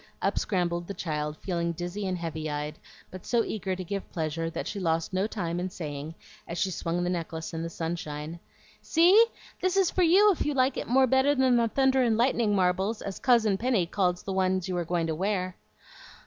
Up 0.19 0.39
scrambled 0.39 0.87
the 0.87 0.95
child, 0.95 1.37
feeling 1.41 1.73
dizzy 1.73 2.07
and 2.07 2.17
heavy 2.17 2.49
eyed, 2.49 2.79
but 3.11 3.23
so 3.23 3.43
eager 3.43 3.75
to 3.75 3.83
give 3.83 4.11
pleasure 4.11 4.49
that 4.49 4.65
she 4.67 4.79
lost 4.79 5.13
no 5.13 5.27
time 5.27 5.59
in 5.59 5.69
saying, 5.69 6.15
as 6.47 6.57
she 6.57 6.71
swung 6.71 7.03
the 7.03 7.09
necklace 7.11 7.53
in 7.53 7.61
the 7.61 7.69
sunshine, 7.69 8.39
"See! 8.81 9.27
this 9.61 9.77
is 9.77 9.91
for 9.91 10.01
you, 10.01 10.31
if 10.31 10.43
you 10.43 10.55
like 10.55 10.75
it 10.75 10.87
more 10.87 11.05
better 11.05 11.35
than 11.35 11.55
the 11.55 11.67
thunder 11.67 12.01
and 12.01 12.17
lightning 12.17 12.55
marbles, 12.55 13.03
as 13.03 13.19
Cousin 13.19 13.59
Penny 13.59 13.85
calls 13.85 14.23
the 14.23 14.33
one 14.33 14.59
you 14.63 14.73
were 14.73 14.85
going 14.85 15.05
to 15.05 15.13
wear." 15.13 15.55